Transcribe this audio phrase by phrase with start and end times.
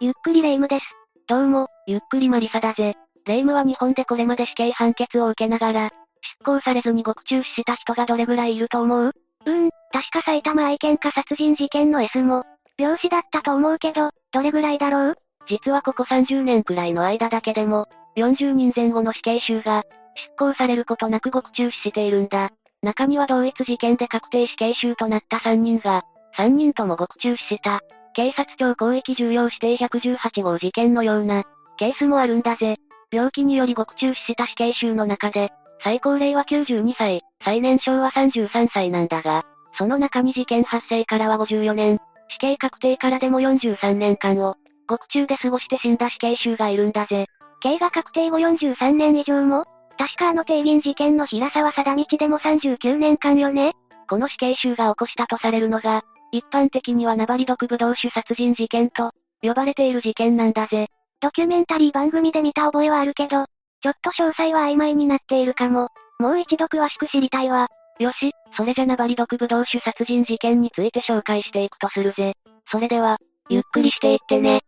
[0.00, 0.84] ゆっくりレ夢ムです。
[1.26, 2.94] どうも、ゆっくりマリサだぜ。
[3.26, 5.90] レ夢ムは日本でこれまで死刑判決を受けながら、
[6.38, 9.06] 執行されずに獄中死した人がどれぐらいいると思う？
[9.06, 12.44] うーん、確か埼玉愛犬家殺人事件の S も、
[12.78, 15.14] 病死だったと思うけど、どれぐらいだろう？
[15.48, 19.82] 実はここ30年くらいの間だけでも、40人前後の死刑囚が、
[20.14, 22.50] 執行されることなく獄中死しているんだ。
[22.82, 26.04] 中には同一事件で確定死刑囚となった3人が、
[26.36, 27.80] 3人とも獄中死した。
[28.18, 31.44] 警察庁広域重要指定118号事件のような、
[31.76, 32.76] ケースもあるんだぜ。
[33.12, 35.50] 病気により獄中死した死刑囚の中で、
[35.84, 39.44] 最高齢は92歳、最年少は33歳なんだが、
[39.74, 44.56] その中に事件発生からは54年、死刑確定からでも43年間を、
[44.88, 47.26] 獄中で過ごして死んだ死刑囚がいるんだぜ。
[47.60, 49.64] 刑が確定後43年以上も
[49.96, 53.74] 確かあの定銀事件の平沢貞道でも39年間よね
[54.08, 60.88] この死刑囚が起こしたとされるのが、一般的にはナバリ毒ブドウ酒殺人事件と、呼ばれている事件なんだぜ。
[61.20, 63.46] ドキュメンタリー番組で見た覚えはあるけど、
[63.80, 65.88] ちょっと詳細は曖昧になっているかも。
[66.18, 67.68] もう一度詳しく知りたいわ。
[67.98, 72.34] よし、それじゃナバリ毒ブドウ酒殺人事件について紹介していくとするぜ。
[72.70, 74.62] それでは、ゆっくりしていってね。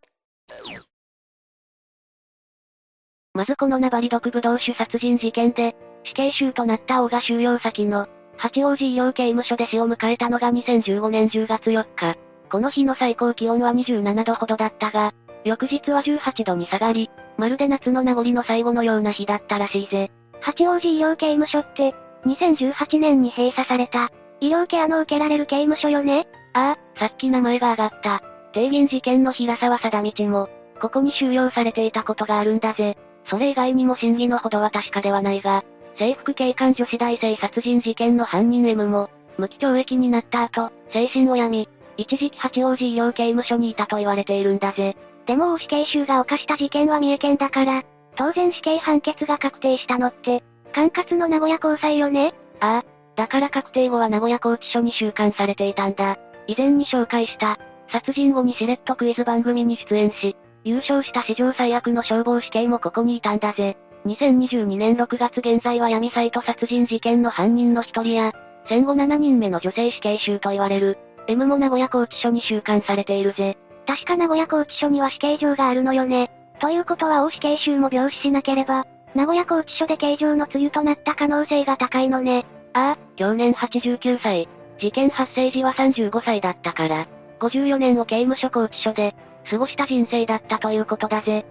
[3.34, 8.08] まずこのナバリ毒ブドウ酒殺人事件で、死刑囚となった王が収容先の、
[8.40, 12.16] 八王子医療刑務所で死を迎えたのが2015年10月4日。
[12.50, 15.12] この日の最高気温は27度ほどだったが、
[15.44, 20.10] 翌日は18度に下がり、まるで夏の名残の最後のような日だったらしいぜ。
[20.40, 24.08] 八王子医療刑務所って、2018年に閉鎖された、
[24.40, 26.26] 医療ケアの受けられる刑務所よね？
[26.54, 28.22] ああ、さっき名前が挙がった。
[28.52, 30.48] 定銀事件の平沢貞道も、
[30.80, 32.96] ここに収容されていたことがあるんだぜ。
[33.26, 35.62] それ以外にも真偽のほどは確かではないが、
[36.00, 44.96] 制服警官女子大生殺人事件の犯人 M も、無期懲役になった後、精神を病み、一時期八王子医療刑務所にいたと言われているんだぜ。
[45.26, 47.82] でも死刑囚が犯した事件は三重県だから、
[48.16, 50.42] 当然死刑判決が確定したのって、
[50.72, 52.32] 管轄の名古屋高裁よね？
[52.60, 52.84] ああ、
[53.16, 56.16] だから確定後は名古屋拘置所に収監されていたんだ。
[56.46, 57.58] 以前に紹介した、
[57.92, 63.76] 殺人後にしれっとクイズ番組に出演し、優勝した史上最悪の消防死刑もここにいたんだぜ。
[64.06, 68.32] 2022年6月現在は闇サイト殺人事件の犯人の一人や、
[68.68, 73.58] 戦後7人目の女性死刑囚と言われる、M も名古屋拘置所に収監されているぜ。
[73.86, 76.30] 確か名古屋拘置所には死刑場があるのよね。
[76.60, 82.46] ということは大死刑囚も病死しなければ、名古屋拘置所で刑場の梅雨となった可能性が高いのね。
[82.72, 84.48] ああ、去年89歳。
[84.78, 87.06] 事件発生時は35歳だったから、
[87.40, 89.14] 54年を刑務所拘置所で、
[89.50, 91.44] 過ごした人生だったということだぜ。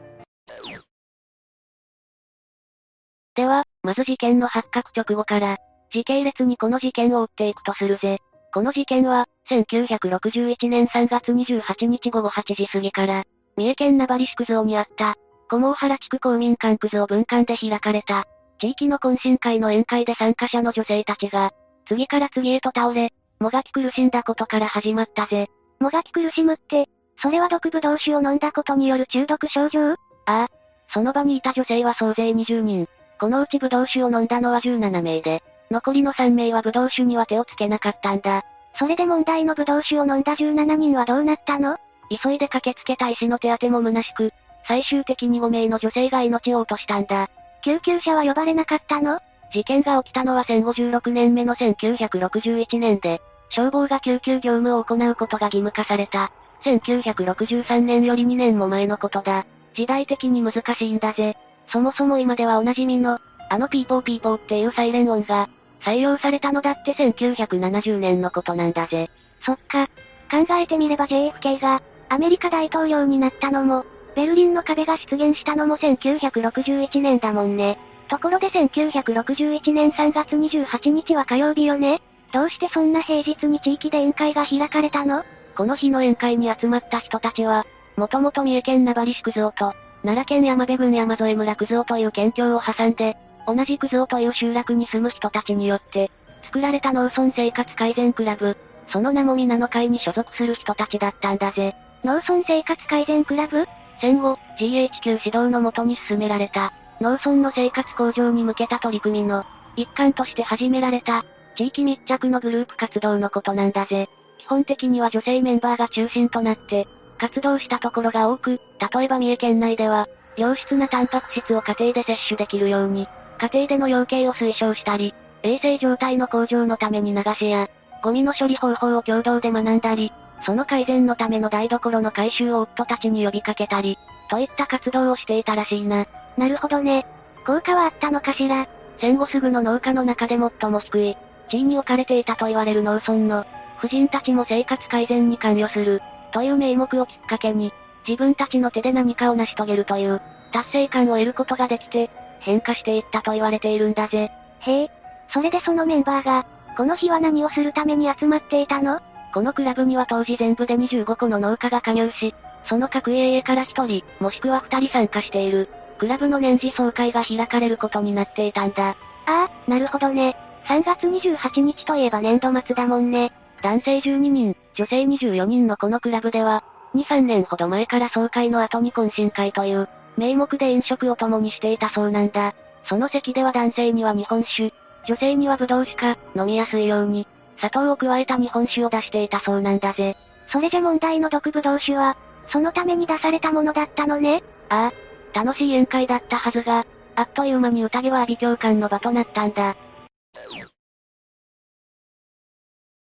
[3.35, 5.57] では、まず事件の発覚直後から、
[5.91, 8.19] 時系列にこの事件を追っていくとするぜ。
[8.53, 13.23] この事件は、1961年3月28日午後8時過ぎから、
[13.57, 15.15] 三重県名張市区蔵にあった、
[15.49, 18.25] 小毛原地区公民館区蔵分館で開かれた、
[18.59, 21.51] 地域の懇親会の宴会で参加者の女性たちが、
[21.87, 25.47] 次から次へと倒れ、もがき苦しんだことから始まったぜ。
[25.79, 26.87] もがき苦しむって、
[27.21, 29.91] それは毒ブドウ酒を飲んだことによる中毒症状？
[29.91, 29.95] あ
[30.25, 30.47] あ。
[30.93, 32.87] その場にいた女性は総勢20人。
[33.19, 38.45] このうちブドウ酒を飲んだのは17名で、残りの3名はブドウ酒には手をつけなかったんだ。
[38.77, 41.77] それで問題のブドウ酒を飲んだ17人はどうなったの？
[42.23, 44.31] 急いで駆けつけた医師の手当ても虚しく、
[44.67, 47.29] 最終的に5名の女性が命を落としたんだ。
[47.63, 49.19] 救急車は呼ばれなかったの？
[49.51, 56.31] 事件が起きたのは戦後16年目の1961年で、消防が救急業務を行うことが義務化された。
[56.63, 59.45] 1963年より2年も前のことだ。
[59.75, 61.35] 時代的に難しいんだぜ。
[61.71, 63.19] そもそも今ではおなじみの、
[63.49, 65.49] あのピーポーピーポーっていうサイレン音が、
[65.81, 69.09] 採用されたのだって1970年のことなんだぜ。
[69.45, 69.87] そっか。
[70.29, 73.85] 考えてみれば JFK が、アメリカ大統領になったのも、
[74.15, 77.77] ベルリンの壁が出現したのも1961年だもんね。
[78.09, 82.01] ところで1961年3月28日は火曜日よね
[82.33, 85.23] どうしてそんな平日に地域で宴会が開かれたの？
[85.55, 87.65] この日の宴会に集まった人たちは、
[87.97, 89.73] もともと三重県名張市区蔵と、
[90.03, 96.11] 奈良県山部郡山添村九蔵という県境を挟んで、同じ九蔵という集落に住む人たちによって、
[96.45, 98.57] 作られた農村生活改善クラブ、
[98.91, 101.75] その名も皆の会に所属する人たちだったんだぜ。
[102.03, 103.67] 農村生活改善クラブ？
[104.01, 109.43] 戦後、GHQ 指導のもとに進められた、農村の生活向上に向けた取り組みの、
[109.75, 111.25] 一環として始められた、
[111.57, 114.07] 地域密着のグループ活動のことなんだぜ。
[114.37, 116.87] 基本的には女性メンバーが中心となって、
[117.19, 118.59] 活動したところが多く、
[118.93, 120.07] 例えば三重県内では、
[120.37, 123.07] 良質なタンパク質を家庭で摂取できるように、
[123.37, 125.13] 家庭での養鶏を推奨したり、
[125.43, 127.69] 衛生状態の向上のために流しや、
[128.01, 130.11] ゴミの処理方法を共同で学んだり、
[130.45, 133.97] その改善のための台所の改修を夫たちに呼びかけたり、
[134.29, 136.07] といった活動をしていたらしいな。
[136.37, 137.05] なるほどね。
[137.45, 138.67] 効果はあったのかしら？
[139.01, 141.17] 戦後すぐの農家の中で最も低い、
[141.49, 143.45] 地位に置かれていたと言われる農村の、
[143.77, 146.01] 婦人たちも生活改善に関与する、
[146.31, 147.73] という名目をきっかけに、
[148.07, 150.21] 自分たちの手で何かを成し遂げるという、
[150.51, 152.09] 達成感を得ることができて、
[152.39, 154.31] 変化していったと言われているんだぜ。
[154.59, 154.91] へえ、
[155.33, 156.45] それでそのメンバーが、
[156.77, 159.01] この日は何をするために集まっていたの？
[159.33, 162.33] このクラブには当時全部で25個の農家が加入し、
[162.67, 168.89] その各家々から1人、もしくは2人参加している、クラブの年次総会が開かれることになっていたんだ。
[168.89, 168.95] あ
[169.27, 170.35] あ、なるほどね。
[170.65, 173.31] 3月28日といえば年度末だもんね。
[173.61, 176.63] 男性12人、女性24人のこのクラブでは、
[176.95, 182.53] 2、3年ほど前から総会の後に懇親会という、名目で飲食を共にしていたそうなんだ。
[182.85, 184.73] その席では男性には日本酒、
[185.07, 187.27] 女性にはブドウ酒か、飲みやすいように、
[187.57, 190.15] 砂糖を加えた日本酒を出していたそうなんだぜ。
[190.51, 192.17] それじゃ問題の毒ブドウ酒は、
[192.47, 194.43] そのために出されたものだったのね?
[194.69, 194.91] あ
[195.33, 196.85] あ、楽しい宴会だったはずが、
[197.15, 199.75] あっという間に宴は阿鼻教官の場となったんだ。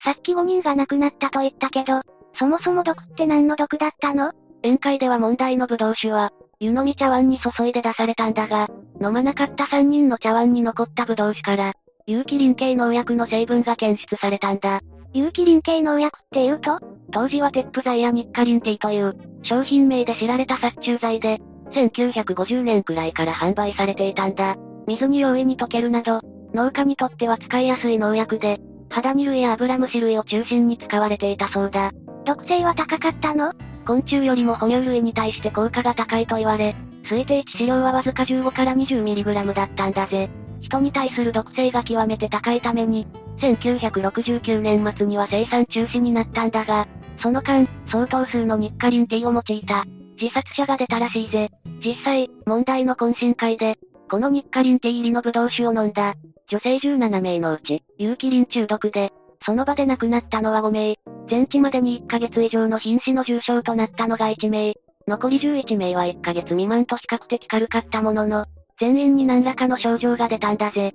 [0.10, 2.02] さっき5人が亡くなったと言ったけど、
[2.34, 4.32] そもそも毒って何の毒だったの？
[4.64, 8.70] 宴会では問題のブドウ酒は、湯飲み茶碗に注いで出されたんだが、
[9.00, 11.74] 飲まなかった3人の茶碗に残ったブドウ酒から、
[12.08, 14.82] 有機リン系農薬の成分が検出されたんだ。
[15.14, 16.80] 有機リン系農薬って言うと？
[17.12, 21.40] 当時はテップ剤やニッカリンティという、商品名で知られた殺虫剤で、
[21.74, 24.58] 1950年くらいから販売されていたんだ。
[24.88, 26.22] 水に容易に溶けるなど、
[26.56, 31.92] 農家にとっては使いやすい農薬で、肌に類や油虫類を中心に使われていたそうだ。
[32.26, 33.54] 毒性は高かったの？
[33.86, 36.76] 昆虫よりも哺乳類に対して効果が高いと言われ、
[37.06, 40.30] 推定致死量はわずか15から 20mg だったんだぜ。
[40.62, 43.08] 人に対する毒性が極めて高いために、
[43.40, 46.88] 1969年末には生産中止になったんだが、
[47.22, 49.86] その間、相当数のニッカリンティを用いた、
[50.22, 51.50] 自殺者が出たらしいぜ。
[51.84, 53.78] 実際、問題の懇親会で、
[54.12, 56.16] このニッカリンティ入りのブドウ酒を飲んだ、
[56.50, 59.12] 女性17名のうち、有機リン中毒で、
[59.46, 60.98] その場で亡くなったのは5名、
[61.30, 64.74] 全治までに1ヶ月以上の瀕死の重傷となったのが1名、
[65.08, 68.46] 残り11名は1ヶ月未満と比較的軽かったものの、
[68.80, 70.94] 全員に何らかの症状が出たんだぜ。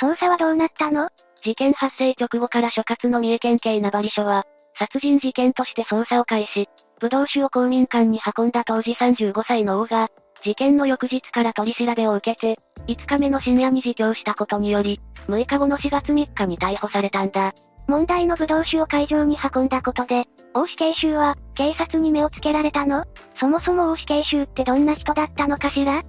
[0.00, 1.10] 捜査はどうなったの？
[1.44, 4.44] 事件発生直後から所轄の三重県警名張署は、
[4.78, 6.68] 殺人事件として捜査を開始。
[7.00, 10.08] 武道酒を公民館に運んだ当時35歳の王が、
[10.42, 17.54] 事件の翌日から取り調べを受けて、5日目の深夜に自供したことにより、6日後の4月3日に逮捕されたんだ。
[17.86, 23.04] 問題の武道酒を会場に運んだことで、大死刑囚は、警察に目をつけられたの？
[23.38, 26.02] そもそも大死刑囚ってどんな人だったのかしら？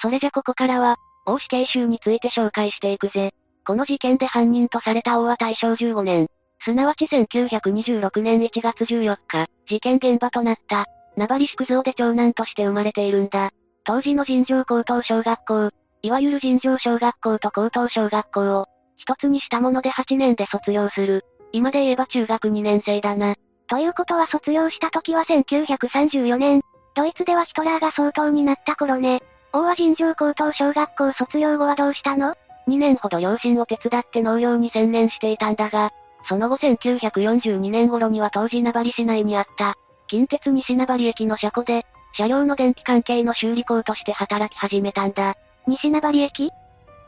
[0.00, 3.32] それじゃここからは、大死刑囚について紹介していくぜ。
[3.64, 6.28] この事件で犯人とされた王は大正15年、
[6.64, 10.86] すなわち1926年1月14日、事件現場となった、
[11.16, 13.50] 名張宿蔵で長男として生まれているんだ。
[13.84, 15.70] 当時の尋常高等小学校、
[16.02, 18.66] いわゆる尋常小学校と高等小学校を、
[18.96, 21.24] 一つにしたもので8年で卒業する。
[21.50, 23.34] 今で言えば中学2年生だな。
[23.66, 26.62] ということは卒業した時は1934年。
[26.94, 29.20] ドイツではヒトラーが総統になった頃ね。
[29.52, 32.34] 王は尋常高等小学校卒業後はどうしたの
[32.68, 35.90] ?2 年ほど両親を手伝って農業に専念していたんだが、
[36.28, 39.76] その後1942年頃には当時名張市内にあった、
[40.08, 45.36] 近鉄西名張駅の車庫で、車両の電気関係の修理工として働き始めたんだ。
[45.66, 46.50] 西名張駅？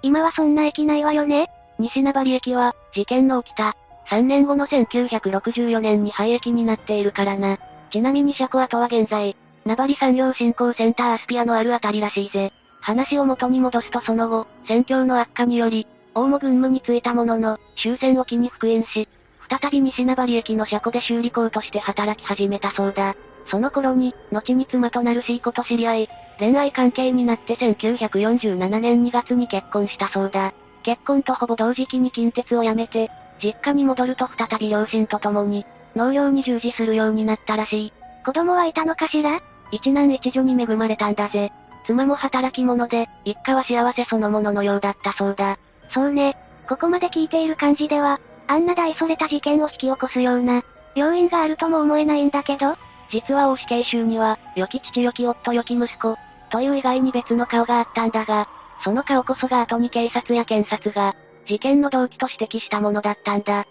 [0.02, 3.76] 今はそんな駅ないわよね西名張駅は、事件の起きた、
[4.08, 7.58] 3年後の1964年に廃駅になっているからな。
[7.90, 12.52] ちなみに車庫跡は現在、名張産業振興センターアスピアのあるあたりらしいぜ。
[12.80, 19.08] 話を元に戻すとその後、戦況の悪化により、大も軍務に就いたものの、終戦を機に復員し、
[19.48, 23.14] 再び西名張駅の車庫で修理工として働き始めたそうだ。
[23.50, 30.52] その頃に、後に妻となるシーコと知り合い、恋愛関係になって1947年2月に結婚したそうだ。
[30.82, 33.10] 結婚とほぼ同時期に近鉄を辞めて、
[33.42, 35.66] 実家に戻ると再び両親と共に、
[35.96, 37.92] 農業に従事するようになったらしい。
[38.24, 39.40] 子供はいたのかしら？
[39.70, 41.52] 一男一女に恵まれたんだぜ。
[41.86, 45.58] 妻も働き者で、一家は幸せそのもののようだったそうだ。
[45.94, 46.36] そうね。
[46.68, 50.62] ここまで聞いている感じでは、あんな大それた事件を引き起こすような、
[50.96, 52.76] 要因があるとも思えないんだけど、
[53.10, 56.16] 実は大死刑囚には、良き父良き夫良き息子、
[56.50, 58.48] という以外に別の顔があったんだが、
[58.82, 61.14] その顔こそが後に警察や検察が、
[61.46, 63.64] 事件の動機と指摘したものだったんだ。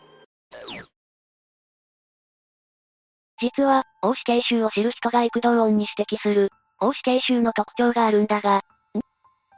[3.41, 8.61] 実は、大死刑囚を知る人が幾度音に指摘する、大死刑囚の特徴があるんだが、ん？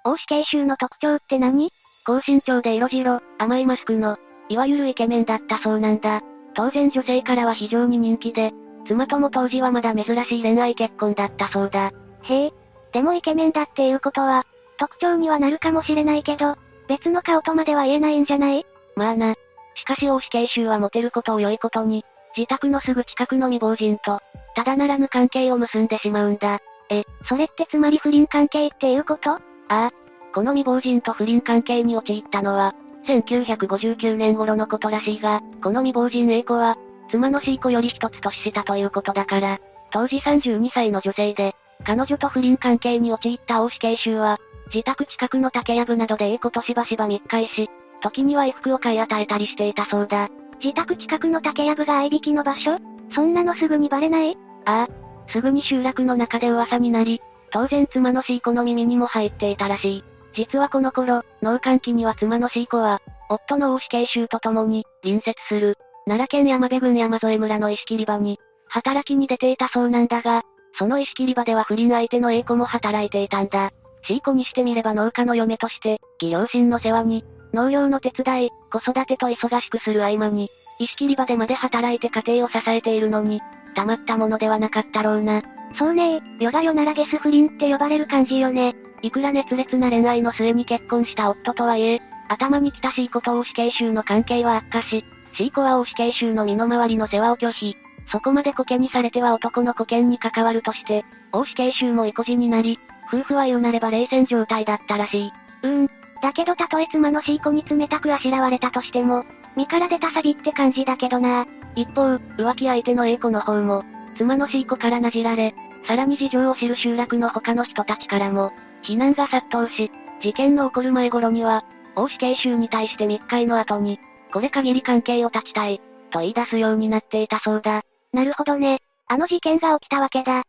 [0.03, 1.71] 大死刑囚の特徴って何？
[2.05, 6.21] 高身長で色白、甘いマスクの、いわゆるイケメンだったそうなんだ。
[6.53, 8.53] 当然女性からは非常に人気で、
[8.87, 11.91] 妻とも当時はまだ珍しい恋愛結婚だったそうだ。
[12.21, 12.53] へえ。
[12.93, 14.45] でもイケメンだっていうことは、
[14.77, 16.57] 特徴にはなるかもしれないけど、
[16.87, 18.65] 別の顔とまでは言えないんじゃない？
[18.95, 19.33] まあな。
[19.73, 22.05] しかし大死刑囚はモテることを良いことに、
[22.37, 24.19] 自宅のすぐ近くの未亡人と、
[24.55, 26.59] ただならぬ関係を結んでしまうんだ。
[26.91, 29.31] え、それってつまり不倫関係っていうこと？
[29.31, 29.91] ああ。
[30.35, 32.75] この未亡人と不倫関係に陥ったのは、
[33.07, 36.77] 1959年頃のことらしいが、この未亡人 A 子は、
[37.09, 39.59] 妻の C 子より一つ年下ということだから、
[39.91, 44.37] 当時32歳の女性で、彼女と不倫関係に陥った大死刑囚は、
[44.73, 47.69] 自宅近くの竹やぶなどで A 子としばしば密会し、
[48.01, 50.27] 時には衣服を買い与えたりしていたそうだ。
[50.61, 52.77] 自宅近くの竹やぶが合いびきの場所？
[53.13, 54.37] そんなのすぐにバレない？
[54.65, 55.31] ああ。
[55.31, 60.03] すぐに集落の中で噂になり、当然妻の C 子の耳にも入っていたらしい。
[60.35, 70.43] 実はこの頃、農閑期には妻の C 子は、夫の大死刑囚と共に、隣接する、奈良県山部郡山添村の石切り場に、働きに出ていたそうなんだが、
[70.77, 73.71] その石切り場では不倫相手の A 子も働いていたんだ。
[74.07, 77.23] C 子にしてみれば農家の嫁として、義両親の世話に、
[77.53, 80.49] 農業の手伝い、子育てと忙しくする合間に、
[80.79, 83.41] 石切り場でまで働いて家庭を支えているのに、
[83.73, 85.41] たまったものではなかったろうな。
[85.77, 88.75] そうね世が世ならゲス不倫って呼ばれる感じよね。
[89.05, 95.05] いくら熱烈な恋愛の末に結婚した夫とはいえ、頭に来た C 子と大死刑囚の関係は悪化し、
[95.37, 97.77] C 子は大死刑囚の身の回りの世話を拒否。
[98.11, 102.79] そこまでコケにされては男の保険に関わるとして、大死刑囚も意固地になり、
[103.13, 105.31] 夫婦は言うなれば冷戦状態だったらしい。
[105.61, 105.87] うーん。
[106.23, 109.23] だけどたとえ妻の C 子に冷たくあしらわれたとしても、
[109.55, 111.45] 身から出たサビって感じだけどな。
[111.75, 113.83] 一方、浮気相手の A 子の方も、
[114.17, 115.53] 妻の C 子からなじられ、
[115.87, 118.51] さらに事情を知る集落の他の人たちからも、
[118.85, 121.65] 非難が殺到し、事件の起こる前頃には、
[121.95, 123.99] 大死刑囚に対して密会の後に、
[124.31, 127.83] これ限り関係を断ちたい、と言い出すようになっていたそうだ。
[128.13, 128.79] なるほどね。
[129.07, 130.43] あの事件が起きたわけだ。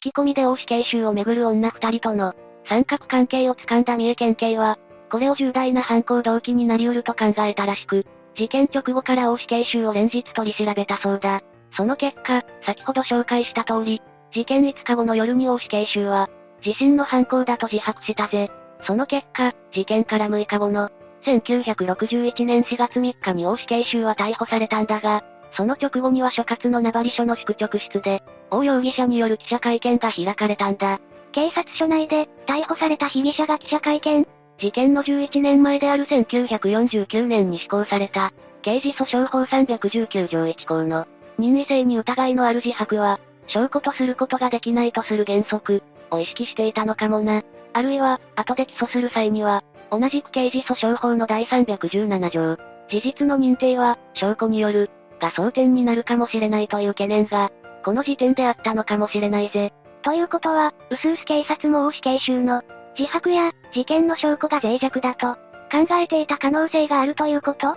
[0.00, 2.34] き込みで大死刑囚をめぐる女二人との、
[2.66, 4.78] 三角関係を掴んだ三重県警は、
[5.10, 8.06] これを重大な犯行動機になり得ると考えたらしく、
[8.36, 11.42] 事件直後から大死刑囚を連日取り調べたそうだ。
[11.76, 14.00] その結果、先ほど紹介した通り、
[14.32, 16.28] 事件5日後の夜に大死刑囚は、
[16.64, 18.50] 自身の犯行だと自白したぜ。
[18.86, 20.90] その結果、事件から6日後の、
[21.24, 25.22] 1961年4月3日に大死刑囚は逮捕されたんだが、
[25.56, 31.00] その直後には所轄の名張署の宿直室で、大容疑者による記者会見が開かれたんだ。
[31.32, 34.26] 警察署内で、逮捕された被疑者が記者会見
[34.58, 38.32] 事件の11年前である1949年に施行された、
[38.62, 41.06] 刑事訴訟法319条1項の、
[41.38, 47.42] 任意性に疑いのある自白は、証拠とすることができないとする原則、を意識していたのかもな。
[47.72, 52.56] あるいは、後で起訴する際には、同じく刑事訴訟法の第317条、
[52.88, 57.50] 事実の認定は、証拠による、が争点になるかもしれないという懸念が、
[57.84, 59.72] この時点であったのかもしれないぜ。
[60.02, 62.62] ということは、うすうす警察も大死刑囚の、
[62.98, 65.34] 自白や、事件の証拠が脆弱だと、
[65.70, 67.76] 考えていた可能性があるということ？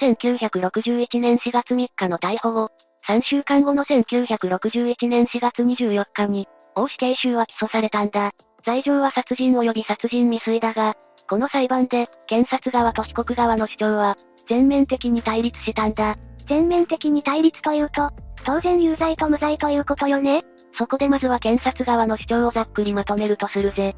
[0.00, 2.70] 1961年4月3日の逮捕後、
[3.08, 8.32] 3週間後の1961年4月24日に、大死刑囚は起訴されたんだ。
[8.64, 10.94] 罪状は殺人及び殺人未遂だが、
[11.28, 14.16] この裁判で、検察側と被告側の主張は、
[14.48, 16.16] 全面的に対立したんだ。
[16.48, 18.10] 全面的に対立というと、
[18.44, 20.44] 当然有罪と無罪ということよね
[20.78, 23.94] そこでまずは検察側の主張をざっくりまとめるとするぜ。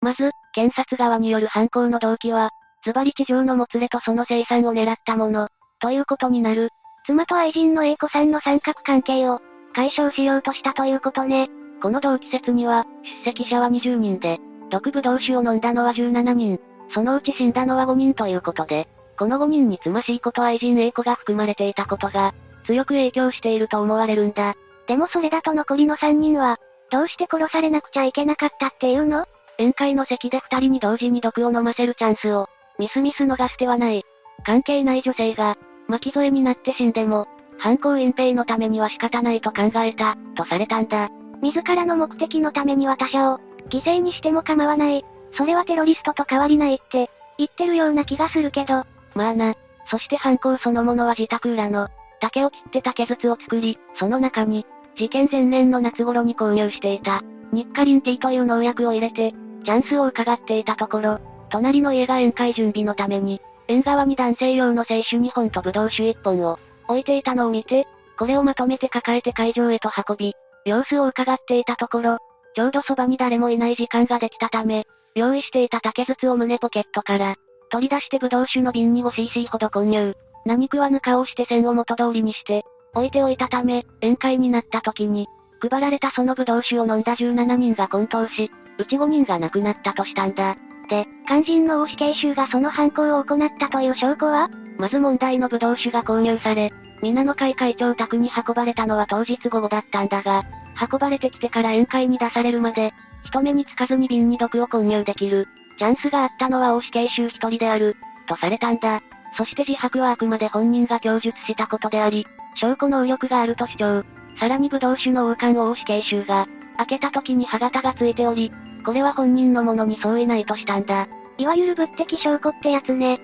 [0.00, 2.50] まず、検察側による犯行の動機は、
[2.84, 5.48] ズバリ地上のもつれとその生産を狙ったもの、
[5.80, 6.68] ということになる。
[7.06, 9.40] 妻と愛人の A 子さんの三角関係を、
[9.74, 11.50] 解消しようとしたということね。
[11.82, 12.86] この同期説には、
[13.24, 14.38] 出席者は20人で、
[14.70, 16.60] 毒ブドウ酒を飲んだのは17人、
[16.94, 22.32] そのうち死んだのは5人ということで、この5人に妻しい子と愛人 A 子が含まれていたことが、
[22.66, 24.54] 強く影響していると思われるんだ。
[24.86, 26.58] でもそれだと残りの3人は、
[26.90, 29.26] どうして殺されなくちゃいけなかったっていうの？
[29.58, 34.04] 宴会の席で2人に同時に毒を飲ませるチャンスを、ミスミス逃してはない。
[34.44, 35.56] 関係ない女性が、
[35.88, 41.10] 巻き添えになって死んでも、犯行隠蔽のためには仕方ないと考えた、とされたんだ。
[41.42, 45.04] 自らの目的のためには他者を、犠牲にしても構わない。
[45.36, 48.84] それはテロリストと変わりないって、言ってるような気がするけど。
[49.14, 49.54] まあな。
[49.90, 51.88] そして犯行そのものは自宅裏の、
[52.20, 59.32] 竹を切って竹筒を作り、その中に、事件前年の夏頃に購入していた、ニッカリンティという農薬を入れて、
[59.64, 61.18] チャンスを伺っていたところ、
[61.50, 67.86] 隣の家が宴会準備のために、縁側に男性用の清酒2本とブドウ酒1本を置いていたのを見て、
[68.18, 72.18] これをまとめて抱えて会場へと運び、様子を伺っていたところ、
[72.54, 77.36] ちょうどそばに誰もいない時間ができたため、用意していた竹筒を胸ポケットから、
[77.70, 80.14] 取り出してブドウ酒の瓶に 5cc ほど混入。
[80.44, 85.26] 何食わぬ顔をして線を元通りにして、置いておいたため、宴会になった時に、
[85.60, 90.56] 配られたそのブドウ酒を飲んだ17人が混沌し、うち5人が亡くなったとしたんだ。
[90.88, 94.50] で、肝心の大死刑囚がその犯行を行ったという証拠は？
[94.78, 100.44] まず問題のブドウ酒が購入され、皆の会会長宅に運ばれたのは当日午後だったんだが、
[100.90, 102.92] 運ばれてきてから宴会に出されるまで、
[103.24, 109.02] 人目につかずに瓶に毒を混入できる、チャンスがあったのは大死刑囚一人である、とされたんだ。
[109.36, 112.26] そして自白はあくまで本人が供述したことであり、
[112.56, 114.04] 証拠能力があると主張。
[114.38, 118.52] さらに武道酒の王冠を大死刑囚が、開けた時に歯型がついており、
[118.84, 121.08] これは本人のものに相違ないとしたんだ。
[121.38, 123.20] いわゆる物的証拠ってやつね。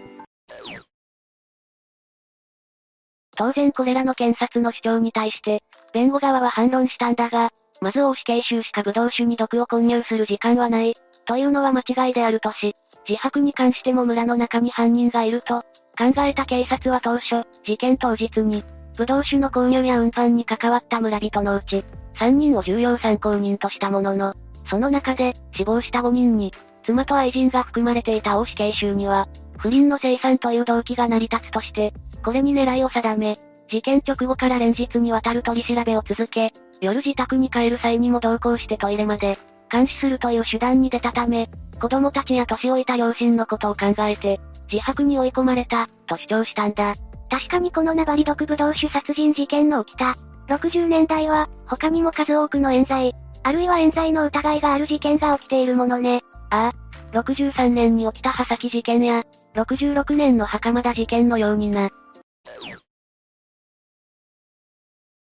[3.36, 12.74] 当然これらの検察の主張に対して、弁護側は反論したんだが、まず大死刑囚しか武道酒に毒を混入する時間はない、というのは間違いであるとし、
[13.08, 15.62] 自白に関しても村の中に犯人がいると、
[15.96, 18.64] 考えた警察は当初、事件当日に、
[18.96, 21.84] 武道酒の購入や運搬に関わった村人のうち、
[22.16, 24.34] 3人を重要参考人としたものの、
[24.68, 26.52] その中で、死亡した5人に、
[26.84, 31.92] 妻と愛人が含まれていた大死刑囚には、不倫の生産という動機が成り立つとして、
[32.24, 33.38] これに狙いを定め、
[33.68, 39.38] 事件直後から連日にわたる取り調べを続け、夜自宅に帰る際にも同行してトイレまで、
[39.70, 41.48] 監視するという手段に出たため、
[41.80, 44.40] 子供たちや年老いた両親のことを考えて、
[44.70, 46.94] 自白に追い込まれた、と主張したんだ。
[47.30, 50.16] 確かにこのナバリ毒ブドウ酒殺人事件の起きた、
[50.50, 53.14] 60年代は、他にも数多くの冤罪、
[53.44, 56.22] あるいは冤罪の疑いがある事件が起きているものね。
[56.50, 61.88] ああ、63年に起きた刃崎事件や、66年の袴田事件のようにな。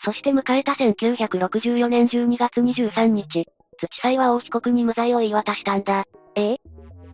[0.04, 3.46] そして迎えた1964年12月23日、
[3.80, 6.04] 土裁は大被告に無罪を言い渡したんだ。
[6.36, 6.60] ええ？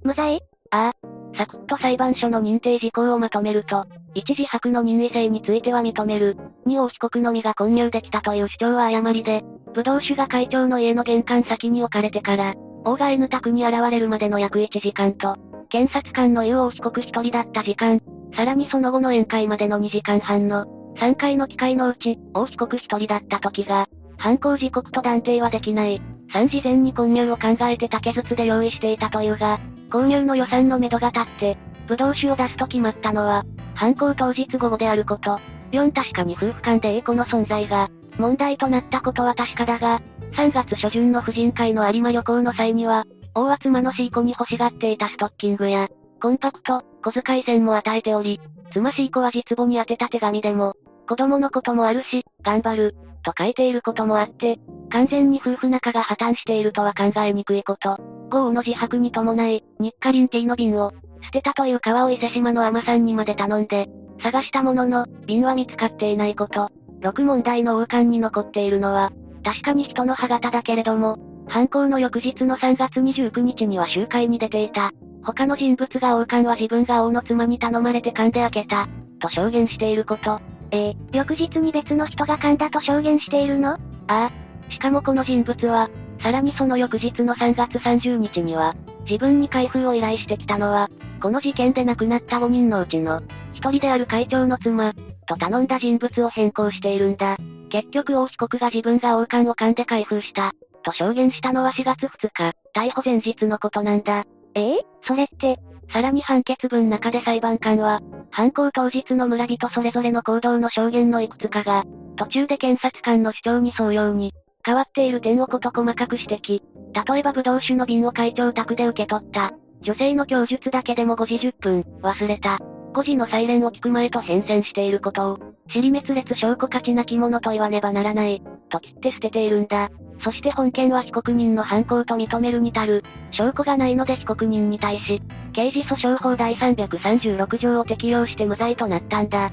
[0.03, 0.43] 無罪？
[0.71, 1.24] ああ。
[1.37, 6.37] サクッと裁判所の認定事項をまとめると、一自白の任意性については認める。
[6.65, 9.43] 二王被告のみが混入できたという主張は誤りで、
[9.75, 15.37] 武道酒が会長の家の玄関先に置かれてから、王が N 宅に現れるまでの約1時間と、
[15.69, 18.01] 検察官の言う王被告一人だった時間、
[18.37, 20.67] さらにその後の宴会までの2時間半の、
[20.99, 26.01] 3回の機会のうち、王被告一人だった時が、犯行時刻と断定はできない。
[26.33, 29.59] 3事前に混入を考えて竹筒で用意していたというが、
[29.95, 33.45] 購入の予算のめどが立って、武道酒を出すと決まったのは、
[33.77, 35.39] 犯行当日午後であること。
[35.71, 40.01] 4確かに夫婦間で A 子の存在が、問題となったことは確かだが、
[40.33, 43.05] 3月初旬の婦人会の有馬旅行の際には、
[43.37, 45.89] 大は妻のシーコに欲しがっていたストッキングや、
[46.21, 48.41] コンパクト、小遣い銭も与えており、
[48.73, 50.75] 妻シーコは実母に宛てた手紙でも、
[51.09, 54.61] 子供のこともあるし、頑張る、と書いていることもあって、
[54.91, 57.99] 完全に夫婦仲が破綻しているとは考えにくいこと。
[58.31, 63.89] 豪雨の自白に伴い、日課リンティの瓶を、捨てたという川を伊勢島の海さんにまで頼んで、
[64.23, 66.71] 探したものの、瓶は見つかっていないこと。
[67.01, 69.11] 6問題の王冠に残っているのは、
[69.43, 74.93] 確かに人の歯型だけれども、犯行の翌日の3月29日には集会に出ていた。
[75.23, 78.89] 他の人物が王冠は自分が王の妻に頼まれて噛んで開けた、
[79.21, 80.41] と証言していること。
[80.75, 83.75] えー、翌日に別の人が噛んだと証言しているの？
[83.75, 84.31] ああ。
[84.73, 85.89] しかもこの人物は、
[86.21, 88.75] さらにその翌日の3月30日には、
[89.09, 90.91] 自分に開封を依頼してきたのは、
[91.23, 94.95] この事件で亡くなった5人のうちの、一人である会長の妻、
[95.27, 97.37] と頼んだ人物を変更しているんだ。
[97.71, 104.25] 結局王被告が自分が王冠を噛んで開封した、と証言したのは4月2日、逮捕前日のことなんだ。
[104.55, 105.61] ええそれって、
[105.93, 108.01] さらに判決文中で裁判官は、
[108.35, 111.85] 犯行当日の村人それぞれの行動の証言のいくつかが、
[112.17, 114.35] 途中で検察官の主張に沿うように、
[114.67, 116.61] 変わっている点をこと細かく指摘。
[117.07, 119.53] 例えば武道酒の瓶を会長宅で受け取った。
[119.83, 122.59] 女性の供述だけでも5時10分、忘れた。
[122.93, 128.43] 5時のサイレンを聞く前と変遷していることを、尻滅裂証拠価値なきものと言わねばならない、
[128.75, 129.91] と切って捨てているんだ。
[130.23, 139.53] そして本件は被告人の犯行と認めるに足る、証拠がないので被告人に対し、刑事訴訟法第336条を適用して無罪となったんだ。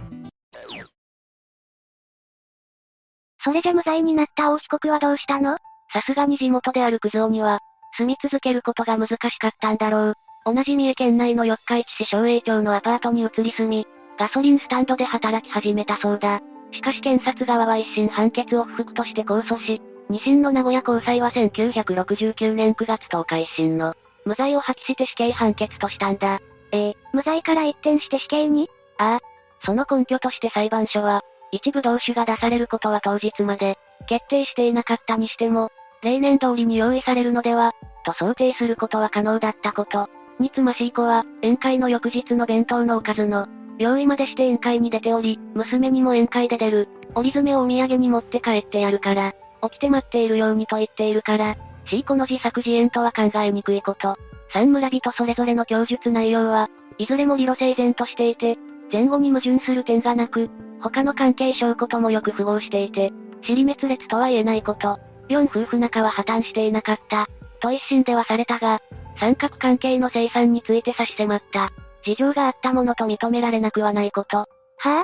[3.44, 5.58] それじゃ無罪になった大被告はどうしたの？
[5.94, 7.60] さすがに地元であるクズオには、
[7.98, 10.14] 住み続けることが難しかったんだろう。
[10.46, 13.86] 同じ三重県内の四日市市昭栄町のアパートに移り住み、
[14.18, 16.42] ガソリンスタンドで働き始めたそうだ。
[16.72, 26.40] しかし検察側は一審判決を不服として控訴し、二審の名古屋高裁は1969年9月10日一審の無罪を破棄して死刑判決としたんだ。
[26.72, 28.70] えー、無罪から一転して死刑に？
[28.98, 29.20] ああ。
[29.66, 37.74] その根拠として裁判所は、一部同種が出されることは当日まで、決定していなかったにしても、例年通りに用意されるのでは、
[38.06, 40.10] と想定することは可能だったこと。
[40.40, 43.48] につましい子は、宴会の翌日の弁当のおかずの、
[43.82, 54.18] 用意までして宴会に出ており、娘にも宴会で出る、折り詰をお土産に持って帰ってやるから、起きて待っているようにと言っているから、C 子の自作自演とは考えにくいこと。
[54.54, 58.58] 三村人それぞれの供述内容は、いずれも理路整然としていて、
[58.92, 60.50] 前後に矛盾する点がなく、
[60.82, 63.12] 他の関係証拠ともよく符合していて、
[63.44, 65.00] 尻滅裂とは言えないこと。
[65.30, 67.28] 四夫婦仲は破綻していなかった。
[67.62, 68.82] と一審ではされたが、
[69.20, 71.72] 三角関係の生産について差し迫った。
[72.04, 74.38] 事情があったものと認められなくはないこと。
[74.38, 75.04] はぁ、あ、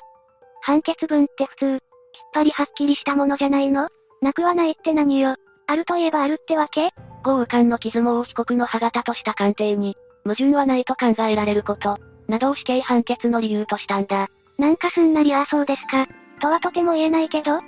[0.62, 1.84] 判決文って普通、きっ
[2.34, 3.90] ぱりはっきりしたものじゃないの？
[4.22, 5.36] なくはないって何よ？
[5.68, 6.92] あるといえばあるってわけ？
[7.24, 14.28] 豪右官の傷も被告の歯型とした鑑定に、矛盾はないと考えられること、などを死刑判決の理由としたんだ。
[14.58, 16.08] なんかすんなりああそうですか、
[16.42, 17.62] とはとても言えないけど。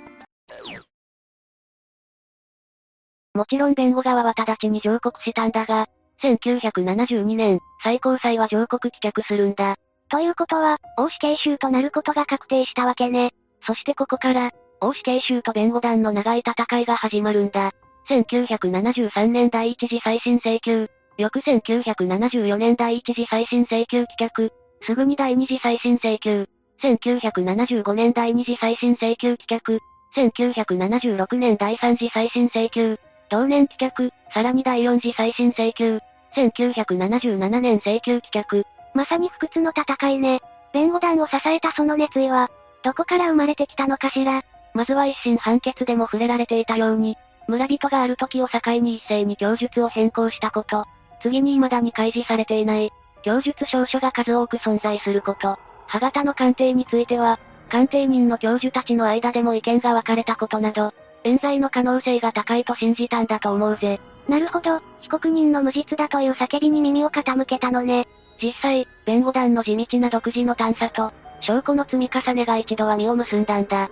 [3.32, 5.86] もちろん弁護側は直ちに上告したんだが、
[6.22, 9.76] 1972年、最高裁は上告棄却するんだ。
[10.10, 13.32] ということは、大死刑囚となることが確定したわけね。
[13.66, 17.72] そしてここから、大死刑囚と弁護団の長い戦いが始まるんだ。
[18.08, 24.50] 1973年第一次再審請求、翌1974年第一次再審請求棄却、
[24.82, 26.46] すぐに第二次再審請求、
[26.82, 29.78] 1975年第二次再審請求棄却、
[30.14, 32.96] 1976年第三次再審請求、
[33.28, 36.00] 同年棄却、さらに第4次再審請求、
[36.34, 38.64] 1977年請求棄却。
[38.94, 40.40] まさに不屈の戦いね。
[40.72, 42.50] 弁護団を支えたその熱意は、
[42.82, 44.42] どこから生まれてきたのかしら。
[44.72, 47.16] まずは一審判決でも触れられていたように、
[47.48, 50.84] 村人がある時を境に一斉に供述を変更したこと。
[51.22, 55.58] 次に未だに開示されていない、供述証書が数多く存在すること。
[55.86, 57.38] 歯型の鑑定については、
[57.68, 64.00] 鑑定人の教授たちの間でも意見が分かれたことなど、冤罪の可能性が高いと信じたんだと思うぜ。
[64.28, 68.06] なるほど、被告人の無実だという叫びに耳を傾けたのね。
[68.42, 73.90] 実際、弁護団の地道な独自の探査と、証拠の積み重ねが一度は実を結んだんだ。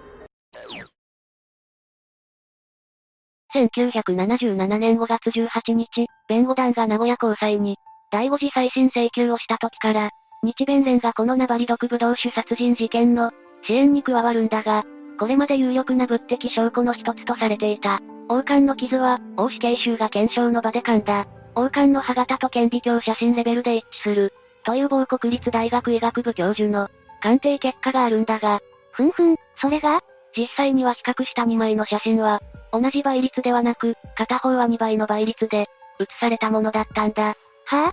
[3.55, 7.77] 1977年5月18日、弁護団が名古屋高裁に、
[8.11, 10.11] 第5次再審請求をした時から、
[10.43, 13.33] 日弁連がこのナバリ毒ブドウ酒殺人事件の
[13.65, 14.85] 支援に加わるんだが、
[15.19, 18.01] これまで有力な物的証拠の一つとされていた。
[18.29, 21.27] 王冠の傷は、王死刑囚が検証の場で噛んだ。
[21.55, 24.35] 王冠の歯型と顕微鏡写真レベルで一致する。
[24.65, 26.89] という某国立大学医学部教授の
[27.23, 28.61] 鑑定結果があるんだが、
[28.93, 30.03] ふんふん、それが？
[30.37, 35.67] 実際には比較した2枚の写真は、同じ倍率ではなく、片方は2倍の倍率で、
[35.99, 37.29] 写されたものだったんだ。
[37.29, 37.93] はぁ、あ、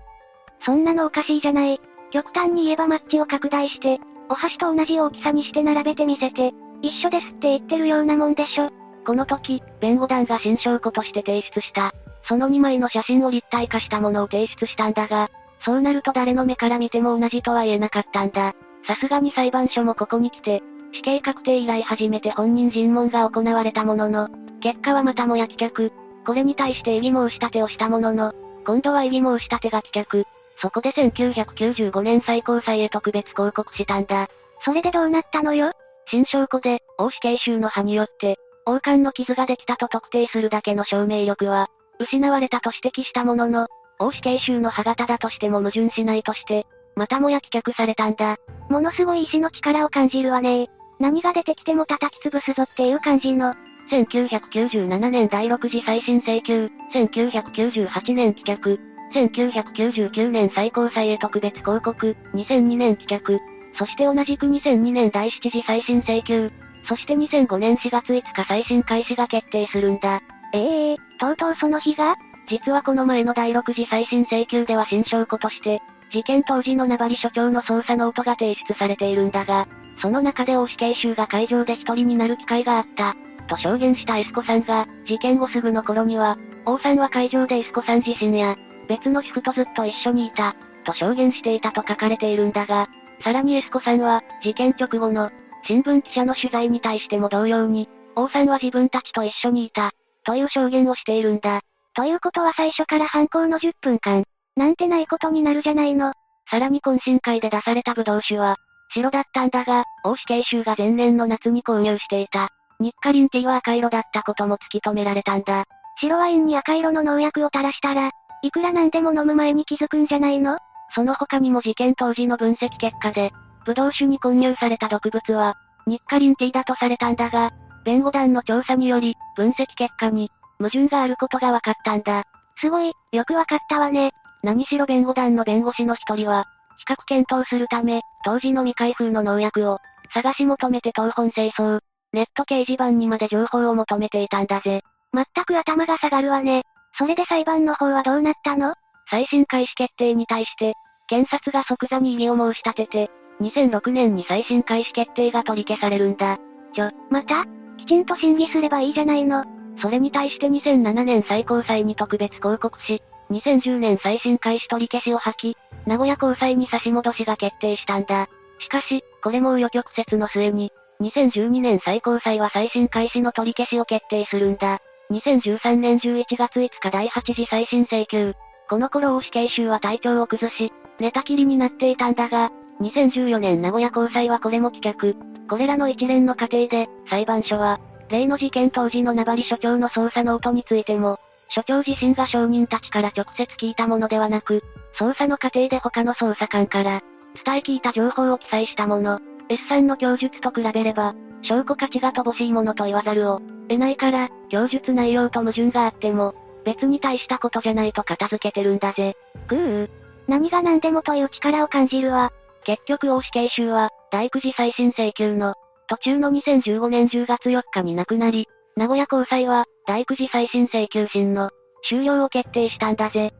[0.65, 1.79] そんなのおかしいじゃない。
[2.11, 8.69] 極端に言えばマッチを拡大して、お箸と同じ大きさにして並べてみせて、一緒ですって言ってるようなもんでしょ。
[9.05, 11.93] この時、弁護団が新証拠として提出した。
[12.27, 15.29] その2枚の写真を立体化したものを提出したんだが、
[15.63, 18.55] そうなると誰の目から見ても同じとは言えなかったんだ。
[18.87, 24.29] さすがに裁判所もここに来て、死刑確定以来初めて本人尋問が行われたものの、
[24.61, 25.91] 結果はまたもや棄却。
[26.25, 28.33] これに対して異議申し立てをしたものの、
[28.65, 30.25] 今度は異議申し立てが棄却。
[30.61, 34.27] そこで1995年最高裁へ特別抗告したんだ。
[34.63, 35.71] それでどうなったのよ？
[36.07, 43.67] 新証拠で、王死刑囚の歯によって、王冠の傷ができたと特定するだけの証明力は、失われたと指摘したものの、
[43.99, 48.37] 王死刑囚の歯型だとしても矛盾しないとして、またもや棄却されたんだ。
[48.69, 50.67] ものすごい意志の力を感じるわね。
[50.99, 53.53] 何が出てきても叩き潰すぞっていう感じの。
[53.91, 58.79] 1997年第6次再審請求、1998年棄却、
[59.13, 63.39] 1999年最高裁へ特別抗告、2002年棄却、
[63.77, 66.51] そして同じく2002年第7次再審請求、
[66.87, 70.21] そして2005年4月5日再審開始が決定するんだ。
[70.53, 72.15] ええー、とうとうその日が？
[72.47, 79.67] 実はこの前の第6次再審請求では新証拠として、事件当時の名張署長の捜査ノートが提出されているんだが、
[80.01, 83.15] その中で O死刑囚が会場で一人になる機会があった。
[83.47, 92.87] と証言した S子さんが、事件後すぐの頃には、 Oさんは会場で S子さん自身や、別の主婦とずっと一緒にいた、と証言していたと書かれているんだが、
[93.23, 95.31] さらにエスコさんは、事件直後の、
[95.67, 99.91] 新聞記者の取材に対しても同様に、王さんは自分たちと一緒にいた、
[100.23, 101.61] という証言をしているんだ。
[101.95, 104.23] ということは最初から犯行の10分間、
[104.55, 106.13] なんてないことになるじゃないの。
[106.49, 108.57] さらに懇親会で出されたブドウ酒は、
[108.93, 112.49] 白だったんだが、王死刑囚が前年の夏に購入していた。
[112.79, 115.63] 日課リンティーは赤色だったことも突き止められたんだ。
[115.99, 120.57] 白ワインに赤色の農薬を垂らしたら、いくらなんでも飲む前に気づくんじゃないの？
[120.93, 123.31] その他にも事件当時の分析結果で、
[123.65, 125.55] ブドウ酒に混入された毒物は、
[125.87, 127.51] 日課リンチーだとされたんだが、
[127.83, 132.23] 弁護団の調査により、分析結果に、矛盾があることが分かったんだ。
[132.57, 134.11] すごい、よく分かったわね。
[134.43, 136.45] 何しろ弁護団の弁護士の一人は、
[136.77, 139.79] 比較検討するため、当時の未開封の農薬を、
[140.13, 141.79] 探し求めて東本清掃、
[142.13, 144.81] ネット掲示板にまで情報を求めていたんだぜ。
[145.13, 146.63] 全く頭が下がるわね。
[146.97, 148.75] それで裁判の方はどうなったの？
[149.09, 150.75] 再審開始決定に対して、
[151.07, 156.37] 検察が即座に異議を申し立てて、2006年に再審開始決定が取り消されるんだ。
[156.73, 157.45] ちょ、また？
[157.77, 159.43] きちんと審議すればいいじゃないの。
[159.81, 168.29] それに対して2007年最高裁に特別抗告し、2010年再審開始取り消しを吐き、名古屋高裁に差し戻しが決定したんだ。
[168.59, 170.71] しかし、これも余曲折の末に、
[171.01, 174.79] 2012年最高裁は再審開始の取り消しを決定するんだ。
[175.11, 178.33] 2013年11月5日第8次再審請求。
[178.69, 185.15] この頃大死刑囚は体調を崩し、寝たきりになっていたんだが、2014年名古屋高裁はこれも棄却。
[185.47, 194.63] これらの一連の過程で、裁判所は、例の事件当時の名張所長の捜査ノートについても、所長自身が証人たちから直接聞いたものではなく、
[194.97, 197.01] 捜査の過程で他の捜査官から、
[197.45, 199.19] 伝え聞いた情報を記載したもの。
[199.49, 206.33] S さんの供述と比べれば、証拠価値が乏しいものと言わざるを得ないから、供述内容と矛盾があっても、
[206.63, 209.15] 別に大したことじゃないと片付けてるんだぜ。
[209.47, 209.89] ぐー。
[210.27, 212.31] 何が何でもという力を感じるわ。
[212.65, 215.53] 結局大死刑囚は、大九次再審請求の、
[215.87, 221.51] 途中の2015年10月4日に亡くなり、名古屋高裁は、大九次再審請求審の、
[221.87, 223.33] 終了を決定したんだぜ。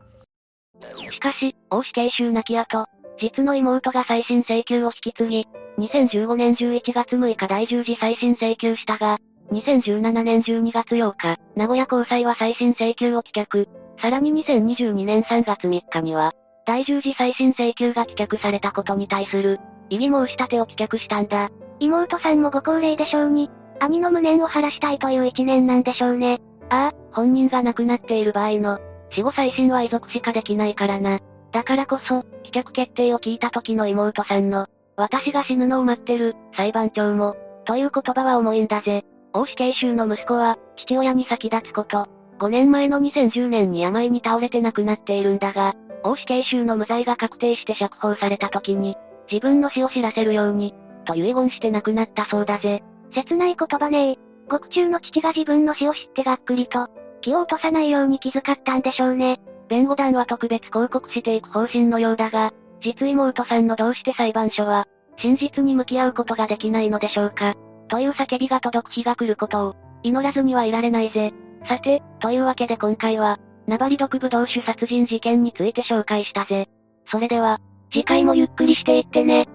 [0.80, 2.86] しかし、大死刑囚亡き後、
[3.18, 5.46] 実の妹が再審請求を引き継ぎ、
[5.78, 9.18] 2015年11月6日第10次再審請求したが、
[9.52, 13.66] 2017年12月8日、名古屋高裁は再審請求を棄却。
[14.00, 16.32] さらに2022年3月3日には、
[16.66, 21.48] 第10次再審請求が棄却されたことに対する、異議申し立てを棄却したんだ。
[21.78, 26.40] 妹さんもご高齢でしょうに、兄の無念を晴らしたいという一年なんでしょうね。
[26.70, 31.20] ああ、本人が亡くなっている場合の、死後再審は遺族しかできないからな。
[31.52, 39.04] だからこそ、棄却決定を聞いた時の妹さんの、私が死ぬのを待ってる、裁判長も、という言葉は重いんだぜ。
[39.32, 42.08] 大死刑囚の息子は、父親に先立つこと。
[42.38, 48.96] 5年前の2010年に病に倒れて亡くなっているんだが、大死刑囚の無罪が確定して釈放された時に、
[49.30, 52.82] 自分の死を知らせるように、と遺言して亡くなったそうだぜ。
[53.12, 54.18] 切ない言葉ねえ。
[54.48, 56.88] 獄中の父が自分の死を知ってがっくりと、
[57.20, 59.40] 気を落とさないように気遣ったんでしょうね。
[59.68, 62.52] 弁護団は特別抗告していく方針のようだが、
[62.84, 64.86] 実妹さんのどうして裁判所は、
[65.18, 67.54] 真実に向き合うことができないのでしょうか。
[67.88, 71.32] という叫びが届く日が来ることを、祈らずにはいられないぜ。
[71.66, 76.68] さて、というわけで今回は、ナバリ毒ブドウ酒殺人事件について紹介したぜ。
[77.10, 77.58] それでは、
[77.92, 79.48] 次回もゆっくりしていってね。